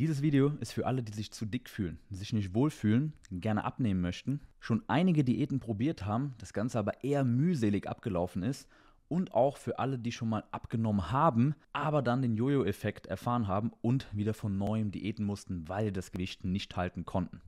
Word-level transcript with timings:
Dieses 0.00 0.22
Video 0.22 0.54
ist 0.60 0.72
für 0.72 0.86
alle, 0.86 1.02
die 1.02 1.12
sich 1.12 1.30
zu 1.30 1.44
dick 1.44 1.68
fühlen, 1.68 1.98
sich 2.08 2.32
nicht 2.32 2.54
wohlfühlen, 2.54 3.12
gerne 3.30 3.64
abnehmen 3.64 4.00
möchten, 4.00 4.40
schon 4.58 4.82
einige 4.86 5.24
Diäten 5.24 5.60
probiert 5.60 6.06
haben, 6.06 6.34
das 6.38 6.54
Ganze 6.54 6.78
aber 6.78 7.04
eher 7.04 7.22
mühselig 7.22 7.86
abgelaufen 7.86 8.42
ist 8.42 8.66
und 9.08 9.34
auch 9.34 9.58
für 9.58 9.78
alle, 9.78 9.98
die 9.98 10.10
schon 10.10 10.30
mal 10.30 10.44
abgenommen 10.52 11.12
haben, 11.12 11.54
aber 11.74 12.00
dann 12.00 12.22
den 12.22 12.34
Jojo-Effekt 12.34 13.08
erfahren 13.08 13.46
haben 13.46 13.72
und 13.82 14.06
wieder 14.16 14.32
von 14.32 14.56
neuem 14.56 14.90
Diäten 14.90 15.26
mussten, 15.26 15.68
weil 15.68 15.92
das 15.92 16.12
Gewicht 16.12 16.46
nicht 16.46 16.78
halten 16.78 17.04
konnten. 17.04 17.42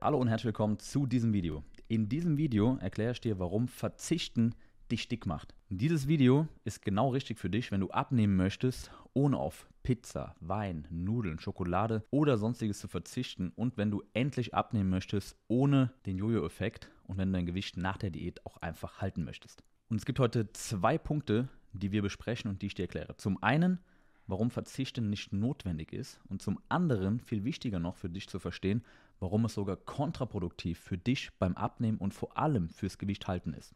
Hallo 0.00 0.18
und 0.18 0.28
herzlich 0.28 0.46
willkommen 0.46 0.78
zu 0.78 1.06
diesem 1.06 1.32
Video. 1.32 1.64
In 1.88 2.08
diesem 2.08 2.36
Video 2.36 2.76
erkläre 2.80 3.10
ich 3.10 3.20
dir, 3.20 3.40
warum 3.40 3.66
Verzichten 3.66 4.54
dich 4.92 5.08
dick 5.08 5.26
macht. 5.26 5.56
Dieses 5.70 6.06
Video 6.06 6.46
ist 6.62 6.82
genau 6.82 7.08
richtig 7.08 7.40
für 7.40 7.50
dich, 7.50 7.72
wenn 7.72 7.80
du 7.80 7.90
abnehmen 7.90 8.36
möchtest, 8.36 8.92
ohne 9.12 9.38
auf 9.38 9.66
Pizza, 9.82 10.36
Wein, 10.38 10.86
Nudeln, 10.88 11.40
Schokolade 11.40 12.04
oder 12.10 12.38
sonstiges 12.38 12.78
zu 12.78 12.86
verzichten 12.86 13.50
und 13.56 13.76
wenn 13.76 13.90
du 13.90 14.04
endlich 14.12 14.54
abnehmen 14.54 14.88
möchtest, 14.88 15.36
ohne 15.48 15.92
den 16.06 16.16
Jojo-Effekt 16.16 16.92
und 17.08 17.18
wenn 17.18 17.32
du 17.32 17.36
dein 17.36 17.46
Gewicht 17.46 17.76
nach 17.76 17.96
der 17.96 18.10
Diät 18.10 18.46
auch 18.46 18.58
einfach 18.58 19.00
halten 19.00 19.24
möchtest. 19.24 19.64
Und 19.90 19.96
es 19.96 20.06
gibt 20.06 20.20
heute 20.20 20.52
zwei 20.52 20.96
Punkte, 20.96 21.48
die 21.72 21.90
wir 21.90 22.02
besprechen 22.02 22.48
und 22.48 22.62
die 22.62 22.66
ich 22.66 22.74
dir 22.76 22.82
erkläre. 22.82 23.16
Zum 23.16 23.42
einen, 23.42 23.80
warum 24.28 24.52
Verzichten 24.52 25.10
nicht 25.10 25.32
notwendig 25.32 25.92
ist 25.92 26.20
und 26.28 26.40
zum 26.40 26.60
anderen, 26.68 27.18
viel 27.18 27.42
wichtiger 27.42 27.80
noch 27.80 27.96
für 27.96 28.08
dich 28.08 28.28
zu 28.28 28.38
verstehen, 28.38 28.84
warum 29.20 29.44
es 29.44 29.54
sogar 29.54 29.76
kontraproduktiv 29.76 30.78
für 30.78 30.98
dich 30.98 31.30
beim 31.38 31.56
Abnehmen 31.56 31.98
und 31.98 32.14
vor 32.14 32.36
allem 32.36 32.68
fürs 32.68 32.98
Gewicht 32.98 33.26
halten 33.26 33.52
ist. 33.52 33.74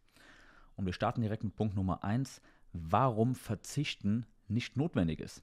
Und 0.76 0.86
wir 0.86 0.92
starten 0.92 1.20
direkt 1.20 1.44
mit 1.44 1.56
Punkt 1.56 1.74
Nummer 1.74 2.04
1, 2.04 2.40
warum 2.72 3.34
Verzichten 3.34 4.26
nicht 4.48 4.76
notwendig 4.76 5.20
ist. 5.20 5.42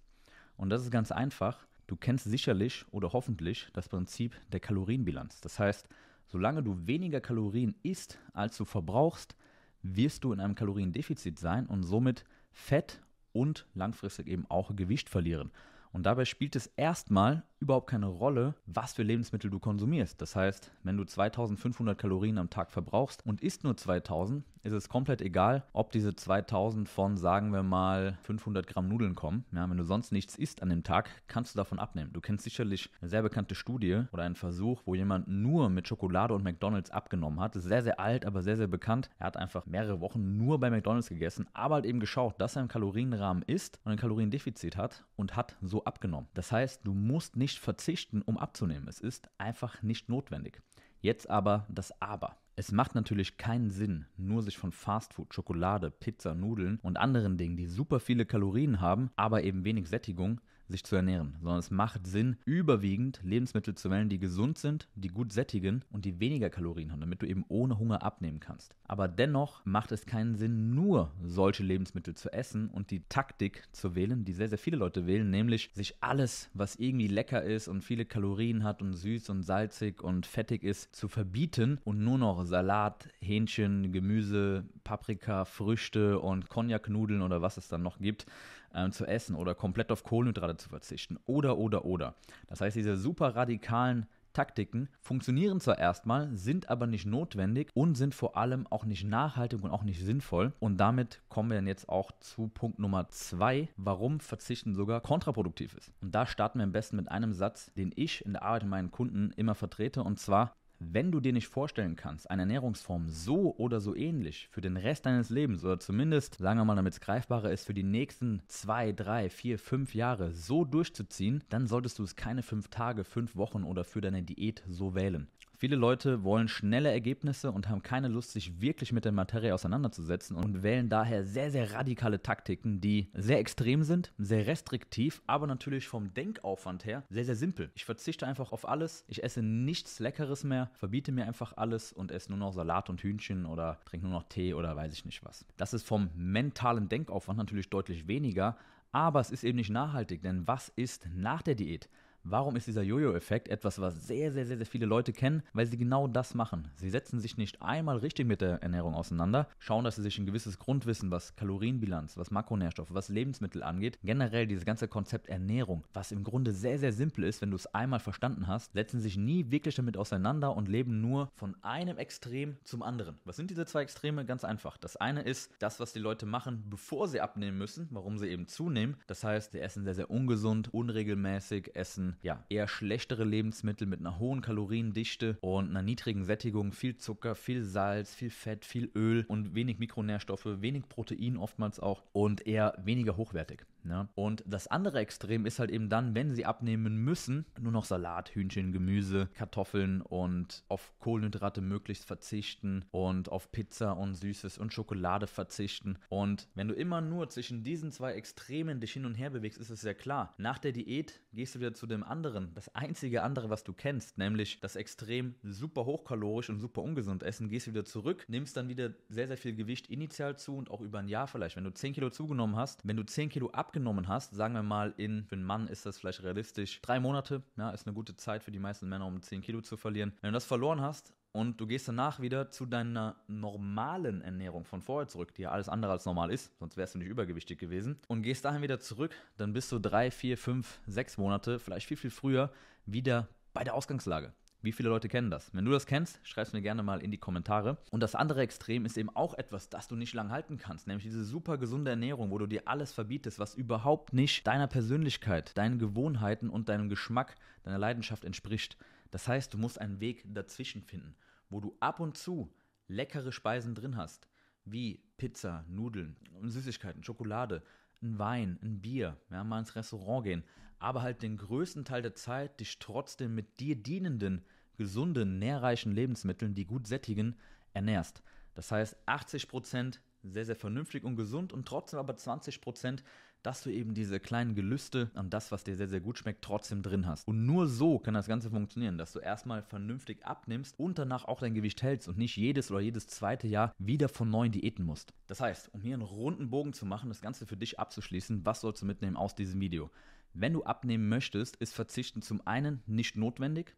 Und 0.58 0.70
das 0.70 0.84
ist 0.84 0.92
ganz 0.92 1.12
einfach. 1.12 1.66
Du 1.88 1.96
kennst 1.96 2.26
sicherlich 2.26 2.86
oder 2.92 3.14
hoffentlich 3.14 3.70
das 3.74 3.90
Prinzip 3.90 4.36
der 4.52 4.60
Kalorienbilanz. 4.60 5.42
Das 5.42 5.60
heißt, 5.60 5.90
solange 6.28 6.64
du 6.64 6.86
weniger 6.88 7.22
Kalorien 7.22 7.76
isst, 7.84 8.20
als 8.34 8.58
du 8.58 8.66
verbrauchst, 8.66 9.36
wirst 9.82 10.24
du 10.24 10.34
in 10.34 10.40
einem 10.40 10.56
Kaloriendefizit 10.56 11.40
sein 11.40 11.66
und 11.66 11.84
somit 11.84 12.26
Fett 12.52 13.02
und 13.32 13.66
langfristig 13.74 14.28
eben 14.28 14.46
auch 14.50 14.76
Gewicht 14.76 15.10
verlieren. 15.10 15.52
Und 15.92 16.04
dabei 16.04 16.26
spielt 16.26 16.56
es 16.56 16.68
erstmal 16.76 17.44
überhaupt 17.60 17.90
keine 17.90 18.06
Rolle, 18.06 18.54
was 18.66 18.94
für 18.94 19.04
Lebensmittel 19.04 19.50
du 19.50 19.60
konsumierst. 19.60 20.22
Das 20.22 20.36
heißt, 20.36 20.72
wenn 20.84 20.98
du 20.98 21.04
2500 21.04 21.98
Kalorien 21.98 22.38
am 22.38 22.50
Tag 22.50 22.72
verbrauchst 22.72 23.26
und 23.26 23.42
isst 23.42 23.64
nur 23.64 23.76
2000, 23.76 24.44
ist 24.64 24.74
es 24.74 24.90
komplett 24.90 25.22
egal, 25.22 25.64
ob 25.74 25.92
diese 25.92 26.16
2000 26.16 26.90
von, 26.90 27.18
sagen 27.18 27.54
wir 27.54 27.64
mal, 27.64 28.18
500 28.24 28.68
Gramm 28.68 28.88
Nudeln 28.88 29.16
kommen. 29.16 29.46
Ja, 29.52 29.70
wenn 29.70 29.78
du 29.78 29.84
sonst 29.84 30.12
nichts 30.12 30.36
isst 30.36 30.62
an 30.62 30.70
dem 30.70 30.84
Tag, 30.84 31.10
kannst 31.28 31.54
du 31.54 31.58
davon 31.58 31.80
abnehmen. 31.80 32.12
Du 32.14 32.22
kennst 32.22 32.44
sicherlich 32.44 32.90
eine 33.02 33.10
sehr 33.10 33.22
bekannte 33.22 33.56
Studie 33.56 34.04
oder 34.12 34.24
einen 34.24 34.36
Versuch, 34.36 34.82
wo 34.86 34.96
jemand 34.96 35.28
nur 35.28 35.70
mit 35.70 35.88
Schokolade 35.88 36.34
und 36.34 36.44
McDonalds 36.44 36.92
abgenommen 36.92 37.40
hat. 37.40 37.56
Das 37.56 37.64
ist 37.64 37.70
sehr, 37.70 37.84
sehr 37.84 38.00
alt, 38.00 38.26
aber 38.26 38.42
sehr, 38.42 38.58
sehr 38.58 38.68
bekannt. 38.68 39.10
Er 39.18 39.28
hat 39.28 39.38
einfach 39.38 39.66
mehrere 39.66 40.02
Wochen 40.02 40.38
nur 40.38 40.60
bei 40.60 40.70
McDonalds 40.70 41.10
gegessen, 41.10 41.48
aber 41.54 41.76
halt 41.76 41.86
eben 41.86 42.00
geschaut, 42.00 42.40
dass 42.40 42.56
er 42.56 42.62
im 42.62 42.68
Kalorienrahmen 42.68 43.44
isst 43.44 43.80
und 43.84 43.92
ein 43.92 43.98
Kaloriendefizit 43.98 44.78
hat 44.78 45.06
und 45.16 45.36
hat 45.36 45.58
so 45.62 45.84
abgenommen. 45.86 46.28
Das 46.34 46.52
heißt, 46.52 46.86
du 46.86 46.94
musst 46.94 47.36
nicht 47.36 47.60
verzichten, 47.60 48.22
um 48.22 48.38
abzunehmen. 48.38 48.88
Es 48.88 49.00
ist 49.00 49.30
einfach 49.38 49.82
nicht 49.82 50.10
notwendig. 50.10 50.62
Jetzt 51.02 51.30
aber 51.30 51.66
das 51.70 52.02
Aber. 52.02 52.36
Es 52.58 52.74
macht 52.74 52.94
natürlich 52.94 53.38
keinen 53.38 53.70
Sinn, 53.70 54.06
nur 54.18 54.42
sich 54.42 54.58
von 54.58 54.74
Fastfood, 54.74 55.34
Schokolade, 55.34 55.92
Pizza, 55.92 56.36
Nudeln 56.36 56.78
und 56.82 56.98
anderen 56.98 57.38
Dingen, 57.38 57.56
die 57.56 57.68
super 57.68 58.02
viele 58.02 58.26
Kalorien 58.26 58.82
haben, 58.82 59.12
aber 59.16 59.44
eben 59.44 59.64
wenig 59.64 59.88
Sättigung, 59.88 60.42
sich 60.70 60.84
zu 60.84 60.96
ernähren, 60.96 61.36
sondern 61.42 61.60
es 61.60 61.72
macht 61.72 62.08
Sinn, 62.08 62.38
überwiegend 62.46 63.20
Lebensmittel 63.24 63.76
zu 63.76 63.90
wählen, 63.90 64.10
die 64.10 64.20
gesund 64.20 64.58
sind, 64.58 64.88
die 64.96 65.10
gut 65.10 65.34
sättigen 65.34 65.84
und 65.90 66.06
die 66.06 66.20
weniger 66.20 66.50
Kalorien 66.50 66.92
haben, 66.92 67.02
damit 67.02 67.22
du 67.22 67.26
eben 67.26 67.44
ohne 67.48 67.78
Hunger 67.78 68.04
abnehmen 68.04 68.40
kannst. 68.40 68.76
Aber 68.86 69.08
dennoch 69.08 69.66
macht 69.66 69.92
es 69.92 70.06
keinen 70.06 70.36
Sinn, 70.36 70.74
nur 70.74 71.12
solche 71.24 71.64
Lebensmittel 71.64 72.16
zu 72.16 72.32
essen 72.32 72.70
und 72.70 72.92
die 72.92 73.04
Taktik 73.10 73.64
zu 73.72 73.96
wählen, 73.96 74.26
die 74.26 74.34
sehr, 74.34 74.50
sehr 74.50 74.58
viele 74.58 74.78
Leute 74.78 75.08
wählen, 75.08 75.30
nämlich 75.30 75.72
sich 75.74 75.96
alles, 76.02 76.50
was 76.54 76.76
irgendwie 76.76 77.08
lecker 77.08 77.44
ist 77.44 77.68
und 77.68 77.84
viele 77.84 78.06
Kalorien 78.06 78.64
hat 78.64 78.82
und 78.82 78.94
süß 78.94 79.30
und 79.30 79.44
salzig 79.44 80.02
und 80.02 80.26
fettig 80.26 80.64
ist, 80.64 80.96
zu 80.96 81.08
verbieten 81.08 81.80
und 81.84 82.00
nur 82.04 82.18
noch 82.18 82.46
Salat, 82.46 83.10
Hähnchen, 83.22 83.92
Gemüse, 83.92 84.66
Paprika, 84.84 85.46
Früchte 85.46 86.20
und 86.20 86.50
Cognac-Nudeln 86.50 87.22
oder 87.22 87.42
was 87.42 87.58
es 87.58 87.68
dann 87.68 87.84
noch 87.84 88.00
gibt, 88.00 88.26
äh, 88.74 88.90
zu 88.90 89.06
essen 89.06 89.36
oder 89.36 89.56
komplett 89.56 89.92
auf 89.92 90.04
Kohlenhydrate 90.04 90.58
zu 90.58 90.70
verzichten 90.70 91.18
oder, 91.26 91.58
oder, 91.58 91.86
oder. 91.86 92.16
Das 92.48 92.62
heißt, 92.62 92.76
diese 92.76 92.98
super 92.98 93.36
radikalen 93.36 94.06
Taktiken 94.34 94.90
funktionieren 95.02 95.60
zwar 95.60 95.80
erstmal, 95.80 96.36
sind 96.36 96.70
aber 96.70 96.88
nicht 96.88 97.06
notwendig 97.06 97.70
und 97.74 97.96
sind 97.96 98.14
vor 98.14 98.38
allem 98.38 98.68
auch 98.68 98.86
nicht 98.86 99.04
nachhaltig 99.04 99.64
und 99.64 99.72
auch 99.72 99.84
nicht 99.84 100.02
sinnvoll. 100.02 100.54
Und 100.60 100.78
damit 100.78 101.22
kommen 101.30 101.50
wir 101.50 101.56
dann 101.56 101.68
jetzt 101.68 101.90
auch 101.90 102.12
zu 102.20 102.48
Punkt 102.48 102.80
Nummer 102.80 103.10
zwei, 103.10 103.70
warum 103.76 104.20
Verzichten 104.20 104.76
sogar 104.76 105.02
kontraproduktiv 105.02 105.74
ist. 105.76 105.92
Und 106.02 106.14
da 106.14 106.26
starten 106.26 106.60
wir 106.60 106.64
am 106.64 106.72
besten 106.72 106.96
mit 106.96 107.10
einem 107.10 107.34
Satz, 107.34 107.72
den 107.74 107.92
ich 107.96 108.24
in 108.26 108.34
der 108.34 108.44
Arbeit 108.44 108.64
mit 108.64 108.72
meinen 108.72 108.92
Kunden 108.92 109.32
immer 109.36 109.56
vertrete, 109.56 110.04
und 110.04 110.20
zwar, 110.20 110.56
wenn 110.80 111.12
du 111.12 111.20
dir 111.20 111.34
nicht 111.34 111.48
vorstellen 111.48 111.96
kannst, 111.96 112.30
eine 112.32 112.44
Ernährungsform 112.44 113.10
so 113.10 113.54
oder 113.58 113.82
so 113.82 113.96
ähnlich 113.96 114.48
für 114.50 114.62
den 114.62 114.78
Rest 114.78 115.06
deines 115.06 115.30
Lebens 115.30 115.64
oder 115.64 115.80
zumindest, 115.80 116.38
sagen 116.38 116.60
wir 116.60 116.66
mal, 116.66 116.76
damit 116.76 116.94
es 116.94 117.02
greifbarer 117.02 117.52
ist, 117.52 117.66
für 117.66 117.74
die 117.74 117.84
nächsten 117.84 118.42
zwei, 118.48 118.92
drei, 118.92 119.30
vier, 119.30 119.60
fünf 119.60 119.94
Jahre 119.94 120.34
so 120.34 120.64
durchzuziehen, 120.64 121.44
dann 121.50 121.68
solltest 121.68 122.00
du 122.00 122.04
es 122.04 122.16
keine 122.16 122.44
fünf 122.44 122.70
Tage, 122.70 123.04
fünf 123.04 123.36
Wochen 123.36 123.64
oder 123.64 123.84
für 123.84 124.02
deine 124.02 124.24
Diät 124.24 124.64
so 124.70 124.96
wählen. 124.96 125.28
Viele 125.62 125.76
Leute 125.76 126.24
wollen 126.24 126.48
schnelle 126.48 126.90
Ergebnisse 126.90 127.52
und 127.52 127.68
haben 127.68 127.82
keine 127.82 128.08
Lust, 128.08 128.32
sich 128.32 128.62
wirklich 128.62 128.94
mit 128.94 129.04
der 129.04 129.12
Materie 129.12 129.54
auseinanderzusetzen 129.54 130.38
und 130.38 130.64
wählen 130.64 130.88
daher 130.88 131.26
sehr, 131.26 131.52
sehr 131.52 131.74
radikale 131.74 132.24
Taktiken, 132.24 132.80
die 132.80 133.10
sehr 133.14 133.40
extrem 133.40 133.84
sind, 133.84 134.14
sehr 134.18 134.48
restriktiv, 134.48 135.22
aber 135.28 135.48
natürlich 135.48 135.86
vom 135.90 136.14
Denkaufwand 136.14 136.86
her 136.86 137.04
sehr, 137.10 137.26
sehr 137.26 137.36
simpel. 137.36 137.72
Ich 137.76 137.84
verzichte 137.84 138.26
einfach 138.26 138.54
auf 138.54 138.70
alles, 138.70 139.04
ich 139.10 139.22
esse 139.22 139.44
nichts 139.44 140.00
Leckeres 140.00 140.46
mehr, 140.46 140.72
verbiete 140.76 141.12
mir 141.12 141.26
einfach 141.26 141.58
alles 141.58 141.92
und 141.92 142.12
esse 142.12 142.30
nur 142.30 142.40
noch 142.40 142.54
Salat 142.54 142.90
und 142.90 143.04
Hühnchen 143.04 143.46
oder 143.46 143.82
trinke 143.84 144.08
nur 144.08 144.16
noch 144.16 144.30
Tee 144.30 144.54
oder 144.54 144.78
weiß 144.78 144.94
ich 144.94 145.04
nicht 145.04 145.26
was. 145.26 145.46
Das 145.58 145.74
ist 145.74 145.86
vom 145.86 146.10
mentalen 146.16 146.88
Denkaufwand 146.88 147.38
natürlich 147.38 147.70
deutlich 147.70 148.08
weniger, 148.08 148.56
aber 148.94 149.20
es 149.20 149.30
ist 149.30 149.44
eben 149.44 149.58
nicht 149.58 149.72
nachhaltig, 149.72 150.22
denn 150.22 150.48
was 150.48 150.70
ist 150.70 151.10
nach 151.14 151.42
der 151.42 151.56
Diät? 151.56 151.90
Warum 152.24 152.56
ist 152.56 152.68
dieser 152.68 152.84
Jojo-Effekt 152.84 153.48
etwas, 153.48 153.80
was 153.80 154.06
sehr, 154.06 154.32
sehr, 154.32 154.46
sehr, 154.46 154.58
sehr 154.58 154.66
viele 154.66 154.86
Leute 154.86 155.14
kennen? 155.14 155.42
Weil 155.54 155.68
sie 155.68 155.78
genau 155.78 156.08
das 156.08 156.34
machen. 156.36 156.70
Sie 156.76 156.90
setzen 156.90 157.20
sich 157.20 157.38
nicht 157.38 157.62
einmal 157.62 157.98
richtig 157.98 158.28
mit 158.28 158.42
der 158.42 158.62
Ernährung 158.62 158.94
auseinander, 158.94 159.48
schauen, 159.58 159.86
dass 159.86 159.96
sie 159.96 160.02
sich 160.02 160.18
ein 160.20 160.26
gewisses 160.26 160.60
Grundwissen, 160.60 161.12
was 161.12 161.36
Kalorienbilanz, 161.38 162.18
was 162.18 162.32
Makronährstoffe, 162.32 162.94
was 162.94 163.10
Lebensmittel 163.10 163.64
angeht, 163.64 164.00
generell 164.04 164.48
dieses 164.48 164.66
ganze 164.66 164.88
Konzept 164.88 165.28
Ernährung, 165.28 165.86
was 165.94 166.12
im 166.12 166.24
Grunde 166.24 166.52
sehr, 166.52 166.78
sehr 166.78 166.92
simpel 166.92 167.24
ist, 167.24 167.42
wenn 167.42 167.52
du 167.52 167.56
es 167.56 167.74
einmal 167.74 168.00
verstanden 168.00 168.48
hast, 168.48 168.74
setzen 168.74 169.00
sich 169.00 169.18
nie 169.18 169.50
wirklich 169.50 169.76
damit 169.76 169.96
auseinander 169.96 170.56
und 170.56 170.68
leben 170.68 171.02
nur 171.02 171.32
von 171.36 171.56
einem 171.64 171.98
Extrem 171.98 172.58
zum 172.64 172.84
anderen. 172.84 173.18
Was 173.24 173.38
sind 173.38 173.50
diese 173.50 173.66
zwei 173.66 173.84
Extreme? 173.84 174.26
Ganz 174.26 174.44
einfach. 174.44 174.78
Das 174.78 174.98
eine 174.98 175.22
ist 175.22 175.52
das, 175.60 175.80
was 175.80 175.94
die 175.94 176.00
Leute 176.00 176.26
machen, 176.26 176.66
bevor 176.70 177.08
sie 177.08 177.22
abnehmen 177.22 177.58
müssen, 177.58 177.88
warum 177.92 178.18
sie 178.18 178.28
eben 178.28 178.48
zunehmen. 178.48 178.98
Das 179.08 179.24
heißt, 179.24 179.54
sie 179.54 179.60
essen 179.60 179.84
sehr, 179.84 179.96
sehr 179.96 180.12
ungesund, 180.12 180.74
unregelmäßig, 180.74 181.76
essen 181.76 182.09
ja, 182.22 182.44
eher 182.50 182.68
schlechtere 182.68 183.24
Lebensmittel 183.24 183.88
mit 183.88 184.00
einer 184.00 184.20
hohen 184.20 184.42
Kaloriendichte 184.42 185.38
und 185.42 185.70
einer 185.70 185.82
niedrigen 185.82 186.24
Sättigung, 186.24 186.72
viel 186.72 186.98
Zucker, 186.98 187.36
viel 187.36 187.64
Salz, 187.64 188.14
viel 188.14 188.30
Fett, 188.30 188.66
viel 188.66 188.92
Öl 188.96 189.26
und 189.28 189.56
wenig 189.56 189.80
Mikronährstoffe, 189.80 190.46
wenig 190.46 190.88
Protein 190.90 191.38
oftmals 191.38 191.80
auch 191.80 192.04
und 192.12 192.46
eher 192.48 192.74
weniger 192.84 193.18
hochwertig. 193.18 193.66
Ne? 193.84 194.10
Und 194.16 194.44
das 194.48 194.68
andere 194.68 195.00
Extrem 195.00 195.46
ist 195.46 195.60
halt 195.60 195.72
eben 195.72 195.90
dann, 195.90 196.16
wenn 196.16 196.34
sie 196.34 196.46
abnehmen 196.46 196.98
müssen, 196.98 197.46
nur 197.60 197.72
noch 197.72 197.86
Salat, 197.86 198.30
Hühnchen, 198.30 198.72
Gemüse, 198.72 199.30
Kartoffeln 199.34 200.02
und 200.02 200.64
auf 200.68 200.94
Kohlenhydrate 201.00 201.62
möglichst 201.62 202.06
verzichten 202.06 202.86
und 202.92 203.30
auf 203.30 203.52
Pizza 203.52 203.98
und 203.98 204.16
Süßes 204.16 204.58
und 204.58 204.74
Schokolade 204.74 205.28
verzichten. 205.28 205.98
Und 206.10 206.48
wenn 206.56 206.68
du 206.68 206.74
immer 206.74 207.02
nur 207.02 207.30
zwischen 207.30 207.64
diesen 207.64 207.92
zwei 207.92 208.14
Extremen 208.14 208.80
dich 208.80 208.94
hin 208.94 209.06
und 209.06 209.16
her 209.16 209.30
bewegst, 209.30 209.60
ist 209.60 209.70
es 209.70 209.82
sehr 209.82 209.96
klar. 209.96 210.34
Nach 210.38 210.58
der 210.58 210.72
Diät 210.72 211.22
gehst 211.34 211.56
du 211.56 211.60
wieder 211.60 211.74
zu 211.74 211.88
dem 211.88 212.04
anderen, 212.04 212.54
das 212.54 212.74
einzige 212.76 213.24
andere, 213.24 213.50
was 213.50 213.64
du 213.64 213.74
kennst, 213.74 214.18
nämlich 214.18 214.60
das 214.62 214.76
extrem 214.76 215.36
super 215.44 215.86
hochkalorisch 215.86 216.50
und 216.50 216.60
super 216.60 216.82
ungesund 216.82 217.24
essen, 217.24 217.50
gehst 217.50 217.68
du 217.68 217.72
wieder 217.72 217.86
zurück, 217.86 218.26
nimmst 218.28 218.58
dann 218.58 218.68
wieder 218.68 218.94
sehr, 219.10 219.28
sehr 219.28 219.38
viel 219.38 219.56
Gewicht 219.56 219.88
initial 219.88 220.38
zu 220.38 220.58
und 220.58 220.70
auch 220.70 220.82
über 220.82 221.00
ein 221.00 221.08
Jahr 221.08 221.28
vielleicht. 221.28 221.56
Wenn 221.56 221.64
du 221.64 221.74
10 221.74 221.94
Kilo 221.94 222.10
zugenommen 222.10 222.56
hast, 222.56 222.86
wenn 222.88 222.98
du 222.98 223.04
10 223.04 223.30
Kilo 223.30 223.50
ab 223.50 223.69
abgenommen 223.70 224.08
hast, 224.08 224.34
sagen 224.34 224.56
wir 224.56 224.64
mal, 224.64 224.96
in, 224.98 225.26
für 225.26 225.36
einen 225.36 225.44
Mann 225.44 225.68
ist 225.68 225.86
das 225.86 226.00
vielleicht 226.00 226.24
realistisch, 226.24 226.82
drei 226.82 227.00
Monate, 227.00 227.44
ja, 227.56 227.70
ist 227.70 227.86
eine 227.86 227.94
gute 227.94 228.16
Zeit 228.16 228.42
für 228.42 228.50
die 228.50 228.58
meisten 228.58 228.90
Männer, 228.90 229.06
um 229.06 229.22
10 229.22 229.42
Kilo 229.44 229.62
zu 229.62 229.78
verlieren. 229.78 230.12
Wenn 230.22 230.32
du 230.32 230.38
das 230.38 230.46
verloren 230.46 230.82
hast 230.82 231.14
und 231.34 231.62
du 231.62 231.68
gehst 231.68 231.88
danach 231.88 232.20
wieder 232.20 232.50
zu 232.50 232.66
deiner 232.66 233.16
normalen 233.28 234.24
Ernährung 234.24 234.66
von 234.66 234.82
vorher 234.82 235.08
zurück, 235.08 235.36
die 235.36 235.44
ja 235.44 235.52
alles 235.52 235.70
andere 235.70 235.92
als 235.92 236.06
normal 236.06 236.32
ist, 236.32 236.52
sonst 236.58 236.78
wärst 236.78 236.96
du 236.96 236.98
nicht 236.98 237.10
übergewichtig 237.10 237.60
gewesen, 237.60 238.00
und 238.08 238.24
gehst 238.24 238.44
dahin 238.44 238.64
wieder 238.64 238.80
zurück, 238.80 239.14
dann 239.38 239.54
bist 239.54 239.72
du 239.72 239.78
drei, 239.78 240.10
vier, 240.10 240.36
fünf, 240.36 240.80
sechs 240.88 241.20
Monate, 241.20 241.60
vielleicht 241.60 241.86
viel, 241.86 241.98
viel 241.98 242.10
früher, 242.10 242.52
wieder 242.88 243.28
bei 243.54 243.64
der 243.64 243.76
Ausgangslage. 243.76 244.34
Wie 244.62 244.74
viele 244.74 244.90
Leute 244.90 245.08
kennen 245.08 245.32
das? 245.32 245.54
Wenn 245.54 245.64
du 245.64 245.72
das 245.72 245.86
kennst, 245.86 246.20
schreib 246.24 246.48
es 246.48 246.52
mir 246.52 246.62
gerne 246.62 246.84
mal 246.84 247.02
in 247.02 247.12
die 247.12 247.18
Kommentare. 247.18 247.78
Und 247.92 248.02
das 248.02 248.14
andere 248.14 248.42
Extrem 248.42 248.86
ist 248.86 248.98
eben 248.98 249.10
auch 249.16 249.34
etwas, 249.36 249.70
das 249.70 249.88
du 249.88 249.96
nicht 249.96 250.14
lang 250.14 250.32
halten 250.32 250.58
kannst, 250.58 250.86
nämlich 250.86 251.06
diese 251.06 251.24
super 251.24 251.58
gesunde 251.58 251.92
Ernährung, 251.92 252.30
wo 252.30 252.38
du 252.38 252.46
dir 252.46 252.68
alles 252.68 252.92
verbietest, 252.92 253.40
was 253.40 253.56
überhaupt 253.56 254.12
nicht 254.12 254.46
deiner 254.46 254.68
Persönlichkeit, 254.68 255.58
deinen 255.58 255.80
Gewohnheiten 255.80 256.50
und 256.50 256.68
deinem 256.68 256.90
Geschmack, 256.90 257.36
deiner 257.64 257.78
Leidenschaft 257.78 258.26
entspricht. 258.26 258.78
Das 259.12 259.30
heißt, 259.30 259.54
du 259.54 259.58
musst 259.58 259.80
einen 259.80 260.02
Weg 260.02 260.26
dazwischen 260.26 260.82
finden, 260.82 261.16
wo 261.50 261.62
du 261.62 261.78
ab 261.80 262.02
und 262.02 262.18
zu 262.18 262.54
leckere 262.90 263.32
Speisen 263.32 263.76
drin 263.76 263.96
hast, 263.96 264.28
wie 264.66 265.02
Pizza, 265.16 265.64
Nudeln, 265.70 266.18
Süßigkeiten, 266.42 267.06
Schokolade, 267.06 267.64
ein 268.02 268.20
Wein, 268.20 268.60
ein 268.62 268.82
Bier, 268.82 269.18
ja, 269.30 269.44
mal 269.46 269.60
ins 269.60 269.76
Restaurant 269.76 270.26
gehen, 270.26 270.44
aber 270.80 271.02
halt 271.02 271.22
den 271.22 271.38
größten 271.38 271.86
Teil 271.86 272.02
der 272.02 272.16
Zeit 272.16 272.60
dich 272.60 272.80
trotzdem 272.80 273.36
mit 273.36 273.60
dir 273.60 273.76
dienenden, 273.76 274.44
gesunden, 274.78 275.40
nährreichen 275.40 275.92
Lebensmitteln, 275.92 276.56
die 276.56 276.66
gut 276.66 276.88
sättigen, 276.88 277.36
ernährst. 277.74 278.24
Das 278.56 278.72
heißt 278.72 278.98
80% 279.08 280.00
sehr, 280.24 280.46
sehr 280.46 280.56
vernünftig 280.56 281.04
und 281.04 281.16
gesund 281.16 281.54
und 281.54 281.68
trotzdem 281.68 282.00
aber 282.00 282.14
20%, 282.14 283.04
dass 283.42 283.64
du 283.64 283.70
eben 283.70 283.94
diese 283.94 284.20
kleinen 284.20 284.54
Gelüste 284.54 285.12
an 285.14 285.30
das, 285.30 285.52
was 285.52 285.64
dir 285.64 285.76
sehr, 285.76 285.88
sehr 285.88 286.02
gut 286.02 286.18
schmeckt, 286.18 286.44
trotzdem 286.44 286.82
drin 286.82 287.08
hast. 287.08 287.26
Und 287.26 287.46
nur 287.46 287.68
so 287.68 288.00
kann 288.00 288.14
das 288.14 288.28
Ganze 288.28 288.50
funktionieren, 288.50 288.98
dass 288.98 289.14
du 289.14 289.20
erstmal 289.20 289.62
vernünftig 289.62 290.26
abnimmst 290.26 290.78
und 290.78 291.00
danach 291.00 291.26
auch 291.26 291.40
dein 291.40 291.54
Gewicht 291.54 291.82
hältst 291.82 292.10
und 292.10 292.18
nicht 292.18 292.36
jedes 292.36 292.70
oder 292.70 292.82
jedes 292.82 293.08
zweite 293.08 293.48
Jahr 293.48 293.74
wieder 293.78 294.10
von 294.10 294.30
neuen 294.30 294.52
Diäten 294.52 294.84
musst. 294.86 295.14
Das 295.28 295.40
heißt, 295.40 295.74
um 295.74 295.82
hier 295.82 295.94
einen 295.94 296.04
runden 296.04 296.50
Bogen 296.50 296.74
zu 296.74 296.86
machen, 296.86 297.10
das 297.10 297.22
Ganze 297.22 297.46
für 297.46 297.58
dich 297.58 297.80
abzuschließen, 297.80 298.46
was 298.46 298.62
sollst 298.62 298.82
du 298.82 298.86
mitnehmen 298.86 299.16
aus 299.16 299.36
diesem 299.36 299.62
Video? 299.62 299.90
Wenn 300.34 300.54
du 300.54 300.64
abnehmen 300.64 301.10
möchtest, 301.10 301.56
ist 301.58 301.74
Verzichten 301.74 302.22
zum 302.22 302.46
einen 302.46 302.84
nicht 302.86 303.18
notwendig. 303.18 303.76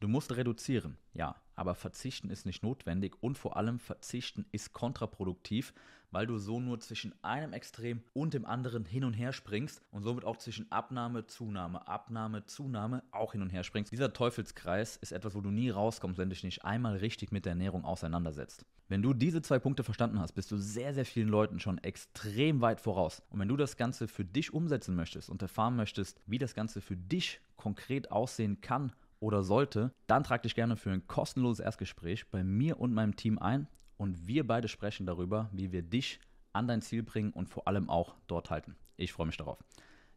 Du 0.00 0.08
musst 0.08 0.36
reduzieren, 0.36 0.98
ja, 1.14 1.40
aber 1.56 1.74
Verzichten 1.74 2.30
ist 2.30 2.46
nicht 2.46 2.62
notwendig 2.62 3.16
und 3.20 3.36
vor 3.38 3.56
allem 3.56 3.78
Verzichten 3.78 4.44
ist 4.52 4.72
kontraproduktiv, 4.72 5.74
weil 6.10 6.26
du 6.26 6.38
so 6.38 6.60
nur 6.60 6.78
zwischen 6.80 7.14
einem 7.22 7.52
Extrem 7.52 8.02
und 8.12 8.34
dem 8.34 8.44
anderen 8.44 8.84
hin 8.84 9.04
und 9.04 9.14
her 9.14 9.32
springst 9.32 9.82
und 9.90 10.02
somit 10.02 10.24
auch 10.24 10.36
zwischen 10.36 10.70
Abnahme, 10.70 11.26
Zunahme, 11.26 11.88
Abnahme, 11.88 12.44
Zunahme 12.46 13.02
auch 13.10 13.32
hin 13.32 13.42
und 13.42 13.50
her 13.50 13.64
springst. 13.64 13.90
Dieser 13.90 14.12
Teufelskreis 14.12 14.96
ist 14.96 15.12
etwas, 15.12 15.34
wo 15.34 15.40
du 15.40 15.50
nie 15.50 15.70
rauskommst, 15.70 16.18
wenn 16.18 16.28
du 16.28 16.34
dich 16.34 16.44
nicht 16.44 16.64
einmal 16.64 16.96
richtig 16.96 17.32
mit 17.32 17.44
der 17.44 17.52
Ernährung 17.52 17.84
auseinandersetzt. 17.84 18.64
Wenn 18.88 19.02
du 19.02 19.14
diese 19.14 19.42
zwei 19.42 19.58
Punkte 19.58 19.82
verstanden 19.82 20.20
hast, 20.20 20.32
bist 20.32 20.52
du 20.52 20.58
sehr, 20.58 20.94
sehr 20.94 21.04
vielen 21.04 21.28
Leuten 21.28 21.58
schon 21.58 21.78
extrem 21.78 22.60
weit 22.60 22.80
voraus. 22.80 23.20
Und 23.30 23.40
wenn 23.40 23.48
du 23.48 23.56
das 23.56 23.76
Ganze 23.76 24.06
für 24.06 24.24
dich 24.24 24.54
umsetzen 24.54 24.94
möchtest 24.94 25.28
und 25.28 25.42
erfahren 25.42 25.74
möchtest, 25.74 26.20
wie 26.26 26.38
das 26.38 26.54
Ganze 26.54 26.80
für 26.80 26.96
dich 26.96 27.40
konkret 27.56 28.12
aussehen 28.12 28.60
kann 28.60 28.92
oder 29.20 29.42
sollte, 29.42 29.92
dann 30.06 30.24
trag 30.24 30.42
dich 30.42 30.54
gerne 30.54 30.76
für 30.76 30.90
ein 30.90 31.06
kostenloses 31.06 31.64
Erstgespräch 31.64 32.30
bei 32.30 32.44
mir 32.44 32.80
und 32.80 32.92
meinem 32.92 33.16
Team 33.16 33.38
ein 33.38 33.68
und 33.96 34.26
wir 34.26 34.46
beide 34.46 34.68
sprechen 34.68 35.06
darüber, 35.06 35.48
wie 35.52 35.72
wir 35.72 35.82
dich 35.82 36.20
an 36.52 36.68
dein 36.68 36.82
Ziel 36.82 37.02
bringen 37.02 37.32
und 37.32 37.48
vor 37.48 37.68
allem 37.68 37.88
auch 37.88 38.14
dort 38.26 38.50
halten. 38.50 38.76
Ich 38.96 39.12
freue 39.12 39.26
mich 39.26 39.36
darauf. 39.36 39.58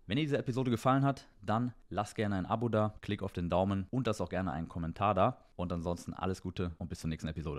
Wenn 0.10 0.16
dir 0.16 0.24
diese 0.24 0.40
Episode 0.40 0.72
gefallen 0.72 1.04
hat, 1.04 1.28
dann 1.42 1.72
lass 1.90 2.16
gerne 2.16 2.36
ein 2.36 2.48
Abo 2.48 2.68
da, 2.68 2.96
klick 3.02 3.22
auf 3.22 3.32
den 3.32 3.50
Daumen 3.50 3.86
und 3.92 4.08
lass 4.08 4.22
auch 4.22 4.30
gerne 4.30 4.52
einen 4.52 4.68
Kommentar 4.68 5.14
da. 5.14 5.38
Und 5.56 5.72
ansonsten 5.72 6.16
alles 6.16 6.42
Gute 6.42 6.72
und 6.80 6.88
bis 6.88 7.02
zur 7.02 7.10
nächsten 7.10 7.28
Episode. 7.28 7.58